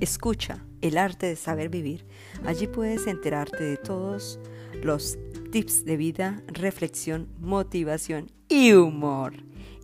Escucha 0.00 0.64
el 0.80 0.96
arte 0.96 1.26
de 1.26 1.36
saber 1.36 1.68
vivir. 1.68 2.06
Allí 2.46 2.66
puedes 2.66 3.06
enterarte 3.06 3.62
de 3.62 3.76
todos 3.76 4.40
los 4.82 5.18
tips 5.52 5.84
de 5.84 5.98
vida, 5.98 6.42
reflexión, 6.46 7.28
motivación 7.38 8.32
y 8.48 8.72
humor. 8.72 9.34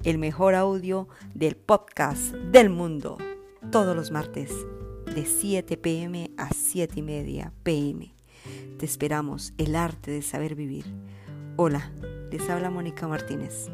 El 0.05 0.17
mejor 0.17 0.55
audio 0.55 1.07
del 1.35 1.55
podcast 1.55 2.33
del 2.35 2.71
mundo. 2.71 3.19
Todos 3.71 3.95
los 3.95 4.11
martes 4.11 4.51
de 5.15 5.27
7 5.27 5.77
pm 5.77 6.31
a 6.39 6.49
7 6.51 6.95
y 6.97 7.03
media 7.03 7.53
pm. 7.63 8.15
Te 8.79 8.87
esperamos 8.87 9.53
el 9.59 9.77
arte 9.77 10.13
de 10.13 10.23
saber 10.23 10.55
vivir. 10.55 10.87
Hola, 11.57 11.93
les 12.31 12.49
habla 12.49 12.71
Mónica 12.71 13.07
Martínez, 13.07 13.69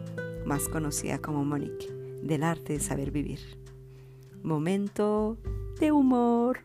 más 0.45 0.69
conocida 0.69 1.21
como 1.21 1.45
Mónica, 1.45 1.87
del 2.21 2.43
arte 2.43 2.73
de 2.73 2.81
saber 2.81 3.13
vivir. 3.13 3.41
Momento 4.43 5.39
de 5.79 5.93
humor. 5.93 6.61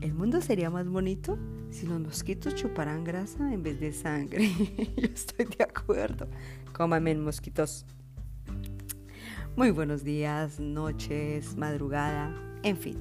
El 0.00 0.14
mundo 0.14 0.40
sería 0.40 0.70
más 0.70 0.88
bonito 0.88 1.38
si 1.70 1.86
los 1.86 2.00
mosquitos 2.00 2.54
chuparan 2.54 3.04
grasa 3.04 3.52
en 3.52 3.62
vez 3.62 3.80
de 3.80 3.92
sangre. 3.92 4.48
Yo 4.96 5.08
estoy 5.14 5.46
de 5.46 5.64
acuerdo. 5.64 6.28
Cómame 6.72 7.14
mosquitos. 7.14 7.86
Muy 9.56 9.70
buenos 9.70 10.02
días, 10.02 10.58
noches, 10.58 11.56
madrugada, 11.56 12.34
en 12.62 12.76
fin. 12.76 12.98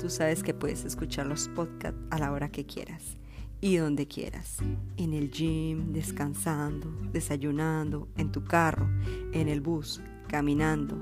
Tú 0.00 0.10
sabes 0.10 0.42
que 0.42 0.52
puedes 0.52 0.84
escuchar 0.84 1.26
los 1.26 1.48
podcasts 1.48 2.00
a 2.10 2.18
la 2.18 2.32
hora 2.32 2.50
que 2.50 2.66
quieras 2.66 3.16
y 3.60 3.76
donde 3.76 4.08
quieras. 4.08 4.58
En 4.96 5.14
el 5.14 5.30
gym, 5.30 5.92
descansando, 5.92 6.92
desayunando, 7.12 8.08
en 8.16 8.32
tu 8.32 8.44
carro, 8.44 8.88
en 9.32 9.48
el 9.48 9.60
bus, 9.60 10.00
caminando, 10.28 10.98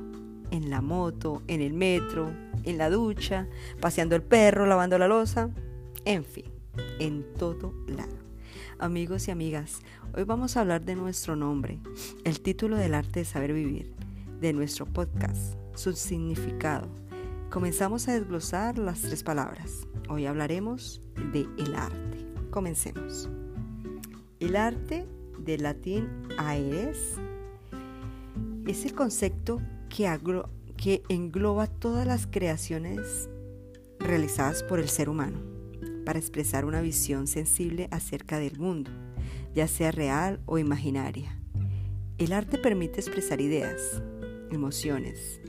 en 0.50 0.70
la 0.70 0.80
moto, 0.80 1.42
en 1.46 1.60
el 1.60 1.72
metro, 1.72 2.32
en 2.64 2.78
la 2.78 2.90
ducha, 2.90 3.48
paseando 3.80 4.16
el 4.16 4.22
perro, 4.22 4.66
lavando 4.66 4.98
la 4.98 5.08
losa, 5.08 5.50
en 6.04 6.24
fin, 6.24 6.46
en 6.98 7.24
todo 7.34 7.74
lado. 7.86 8.18
Amigos 8.78 9.28
y 9.28 9.30
amigas, 9.30 9.80
hoy 10.14 10.24
vamos 10.24 10.56
a 10.56 10.60
hablar 10.60 10.82
de 10.84 10.96
nuestro 10.96 11.36
nombre, 11.36 11.78
el 12.24 12.40
título 12.40 12.76
del 12.76 12.94
arte 12.94 13.20
de 13.20 13.24
saber 13.24 13.52
vivir, 13.52 13.94
de 14.40 14.52
nuestro 14.52 14.86
podcast, 14.86 15.54
su 15.74 15.92
significado. 15.92 16.88
Comenzamos 17.50 18.08
a 18.08 18.14
desglosar 18.14 18.78
las 18.78 19.02
tres 19.02 19.22
palabras. 19.22 19.86
Hoy 20.08 20.26
hablaremos 20.26 21.00
de 21.32 21.46
el 21.58 21.74
arte. 21.74 22.26
Comencemos. 22.50 23.28
El 24.38 24.56
arte 24.56 25.06
del 25.38 25.64
latín 25.64 26.08
aeres 26.38 27.16
es 28.66 28.84
el 28.84 28.94
concepto 28.94 29.60
que, 29.90 31.02
engloba 31.08 31.66
todas 31.66 32.06
las 32.06 32.26
creaciones 32.26 33.28
realizadas 33.98 34.62
por 34.62 34.80
el 34.80 34.88
ser 34.88 35.10
humano 35.10 35.38
para 36.06 36.18
expresar 36.18 36.64
una 36.64 36.80
visión 36.80 37.26
sensible 37.26 37.88
acerca 37.90 38.38
del 38.38 38.58
mundo, 38.58 38.90
ya 39.54 39.68
sea 39.68 39.90
real 39.90 40.40
o 40.46 40.58
imaginaria. 40.58 41.36
El 42.16 42.32
arte 42.32 42.56
permite 42.56 43.00
expresar 43.00 43.40
ideas, 43.40 44.00
emociones, 44.50 45.40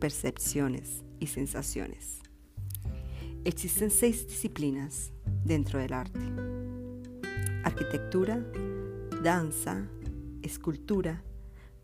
percepciones 0.00 1.04
y 1.20 1.28
sensaciones. 1.28 2.20
Existen 3.44 3.90
seis 3.90 4.26
disciplinas 4.26 5.12
dentro 5.44 5.78
del 5.78 5.92
arte. 5.92 6.20
Arquitectura, 7.62 8.44
danza, 9.22 9.88
escultura, 10.42 11.22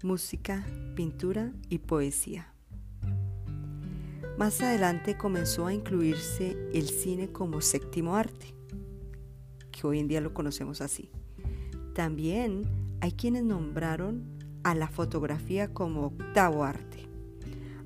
música, 0.03 0.65
pintura 0.95 1.53
y 1.69 1.79
poesía. 1.79 2.53
Más 4.39 4.61
adelante 4.61 5.17
comenzó 5.17 5.67
a 5.67 5.73
incluirse 5.73 6.57
el 6.75 6.89
cine 6.89 7.33
como 7.33 7.63
séptimo 7.63 8.17
arte, 8.17 8.55
que 9.71 9.87
hoy 9.87 9.99
en 9.99 10.09
día 10.09 10.21
lo 10.21 10.35
conocemos 10.35 10.81
así. 10.81 11.11
También 11.95 12.65
hay 13.01 13.13
quienes 13.13 13.45
nombraron 13.45 14.25
a 14.63 14.75
la 14.75 14.89
fotografía 14.89 15.73
como 15.73 16.07
octavo 16.07 16.65
arte, 16.65 17.09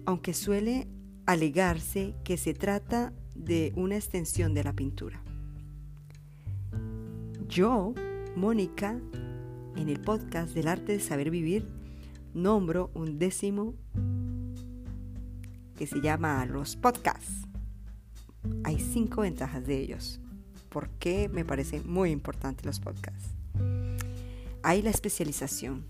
aunque 0.06 0.34
suele 0.34 0.88
alegarse 1.26 2.14
que 2.24 2.36
se 2.36 2.54
trata 2.54 3.12
de 3.36 3.72
una 3.76 3.96
extensión 3.96 4.52
de 4.52 4.64
la 4.64 4.72
pintura. 4.72 5.22
Yo, 7.48 7.94
Mónica, 8.34 9.00
en 9.76 9.88
el 9.88 10.00
podcast 10.00 10.54
del 10.54 10.68
arte 10.68 10.92
de 10.92 11.00
saber 11.00 11.30
vivir, 11.30 11.79
nombro 12.34 12.91
un 12.94 13.18
décimo 13.18 13.74
que 15.76 15.86
se 15.86 16.00
llama 16.00 16.44
los 16.46 16.76
podcasts. 16.76 17.46
Hay 18.64 18.78
cinco 18.78 19.22
ventajas 19.22 19.66
de 19.66 19.78
ellos. 19.78 20.20
¿Por 20.68 20.88
qué 20.91 21.28
me 21.28 21.44
parecen 21.44 21.91
muy 21.91 22.10
importantes 22.10 22.64
los 22.64 22.80
podcasts? 22.80 23.34
Hay 24.62 24.82
la 24.82 24.91
especialización. 24.91 25.86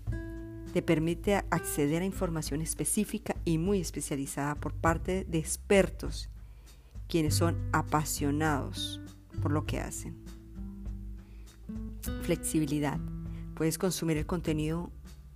Te 0.73 0.81
permite 0.81 1.35
acceder 1.35 2.01
a 2.01 2.05
información 2.05 2.61
específica 2.61 3.35
y 3.43 3.57
muy 3.57 3.81
especializada 3.81 4.55
por 4.55 4.73
parte 4.73 5.25
de 5.25 5.37
expertos, 5.37 6.29
quienes 7.07 7.35
son 7.35 7.57
apasionados 7.73 9.01
por 9.41 9.51
lo 9.51 9.65
que 9.65 9.81
hacen. 9.81 10.15
Flexibilidad. 12.23 12.99
Puedes 13.55 13.77
consumir 13.77 14.17
el 14.17 14.25
contenido 14.25 14.89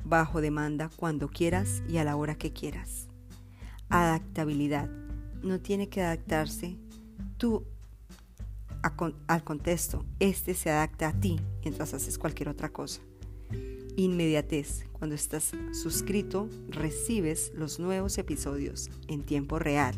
bajo 0.05 0.41
demanda 0.41 0.89
cuando 0.95 1.27
quieras 1.27 1.83
y 1.87 1.97
a 1.97 2.03
la 2.03 2.15
hora 2.15 2.35
que 2.35 2.53
quieras. 2.53 3.07
Adaptabilidad. 3.89 4.89
No 5.41 5.59
tiene 5.59 5.89
que 5.89 6.01
adaptarse 6.01 6.77
tú 7.37 7.65
al 9.27 9.43
contexto. 9.43 10.05
Este 10.19 10.53
se 10.53 10.69
adapta 10.69 11.09
a 11.09 11.19
ti 11.19 11.39
mientras 11.63 11.93
haces 11.93 12.17
cualquier 12.17 12.49
otra 12.49 12.69
cosa. 12.69 13.01
Inmediatez. 13.95 14.85
Cuando 14.91 15.15
estás 15.15 15.51
suscrito, 15.71 16.49
recibes 16.69 17.51
los 17.55 17.79
nuevos 17.79 18.17
episodios 18.17 18.89
en 19.07 19.23
tiempo 19.23 19.59
real. 19.59 19.95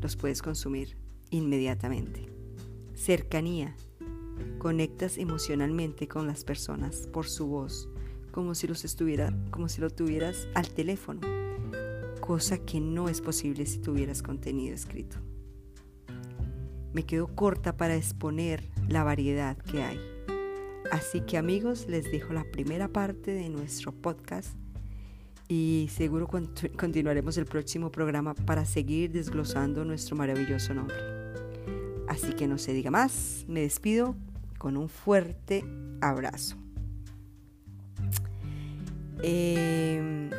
Los 0.00 0.16
puedes 0.16 0.42
consumir 0.42 0.96
inmediatamente. 1.30 2.28
Cercanía. 2.94 3.74
Conectas 4.58 5.18
emocionalmente 5.18 6.08
con 6.08 6.26
las 6.26 6.44
personas 6.44 7.08
por 7.12 7.26
su 7.26 7.46
voz, 7.46 7.88
como 8.32 8.54
si, 8.54 8.66
los 8.66 8.84
estuviera, 8.84 9.32
como 9.50 9.68
si 9.68 9.80
lo 9.80 9.90
tuvieras 9.90 10.48
al 10.54 10.68
teléfono, 10.70 11.20
cosa 12.20 12.58
que 12.58 12.80
no 12.80 13.08
es 13.08 13.20
posible 13.20 13.66
si 13.66 13.78
tuvieras 13.78 14.22
contenido 14.22 14.74
escrito. 14.74 15.18
Me 16.92 17.04
quedo 17.04 17.28
corta 17.28 17.76
para 17.76 17.94
exponer 17.94 18.68
la 18.88 19.04
variedad 19.04 19.56
que 19.56 19.82
hay. 19.82 20.00
Así 20.90 21.20
que 21.20 21.38
amigos, 21.38 21.86
les 21.88 22.10
dejo 22.10 22.32
la 22.32 22.44
primera 22.44 22.88
parte 22.88 23.30
de 23.30 23.48
nuestro 23.48 23.92
podcast 23.92 24.56
y 25.48 25.88
seguro 25.90 26.28
continuaremos 26.28 27.36
el 27.36 27.46
próximo 27.46 27.90
programa 27.90 28.34
para 28.34 28.64
seguir 28.64 29.10
desglosando 29.10 29.84
nuestro 29.84 30.16
maravilloso 30.16 30.74
nombre. 30.74 30.96
Así 32.08 32.32
que 32.34 32.46
no 32.46 32.58
se 32.58 32.72
diga 32.72 32.90
más, 32.90 33.44
me 33.48 33.60
despido 33.60 34.16
con 34.58 34.76
un 34.76 34.88
fuerte 34.88 35.64
abrazo. 36.00 36.61
Em, 39.22 40.30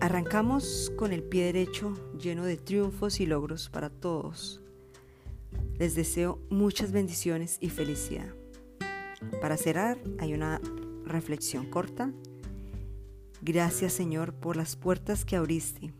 arrancamos 0.00 0.90
con 0.96 1.12
el 1.12 1.22
pie 1.22 1.44
derecho 1.44 1.94
lleno 2.18 2.44
de 2.44 2.56
triunfos 2.56 3.20
y 3.20 3.26
logros 3.26 3.68
para 3.68 3.90
todos. 3.90 4.62
Les 5.78 5.94
deseo 5.94 6.38
muchas 6.50 6.92
bendiciones 6.92 7.58
y 7.60 7.68
felicidad. 7.68 8.34
Para 9.40 9.56
cerrar 9.56 9.98
hay 10.18 10.32
una 10.32 10.60
reflexión 11.04 11.66
corta. 11.68 12.12
Gracias 13.42 13.92
Señor 13.92 14.32
por 14.32 14.56
las 14.56 14.76
puertas 14.76 15.24
que 15.24 15.36
abriste, 15.36 15.92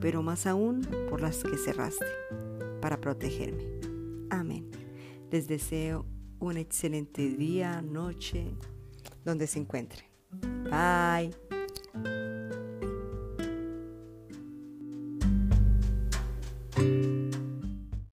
pero 0.00 0.22
más 0.22 0.46
aún 0.46 0.82
por 1.10 1.20
las 1.20 1.42
que 1.42 1.56
cerraste 1.56 2.06
para 2.80 3.00
protegerme. 3.00 3.64
Amén. 4.30 4.70
Les 5.30 5.48
deseo 5.48 6.06
un 6.38 6.56
excelente 6.56 7.28
día, 7.28 7.82
noche, 7.82 8.52
donde 9.24 9.46
se 9.46 9.58
encuentren. 9.58 10.04
Bye. 10.70 11.47